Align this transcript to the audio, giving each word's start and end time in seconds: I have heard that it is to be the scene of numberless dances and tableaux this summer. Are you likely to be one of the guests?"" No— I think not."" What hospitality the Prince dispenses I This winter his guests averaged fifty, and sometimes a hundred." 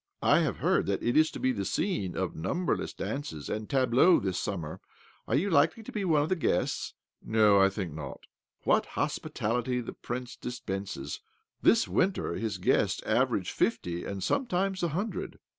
I 0.23 0.39
have 0.39 0.57
heard 0.57 0.87
that 0.87 1.03
it 1.03 1.15
is 1.15 1.29
to 1.29 1.39
be 1.39 1.51
the 1.51 1.63
scene 1.63 2.17
of 2.17 2.35
numberless 2.35 2.91
dances 2.91 3.49
and 3.51 3.69
tableaux 3.69 4.19
this 4.19 4.39
summer. 4.39 4.79
Are 5.27 5.35
you 5.35 5.51
likely 5.51 5.83
to 5.83 5.91
be 5.91 6.03
one 6.05 6.23
of 6.23 6.29
the 6.29 6.35
guests?"" 6.35 6.95
No— 7.21 7.61
I 7.61 7.69
think 7.69 7.93
not."" 7.93 8.21
What 8.63 8.87
hospitality 8.97 9.79
the 9.79 9.93
Prince 9.93 10.35
dispenses 10.35 11.19
I 11.23 11.27
This 11.61 11.87
winter 11.87 12.33
his 12.33 12.57
guests 12.57 13.03
averaged 13.03 13.51
fifty, 13.51 14.03
and 14.03 14.23
sometimes 14.23 14.81
a 14.81 14.87
hundred." 14.87 15.37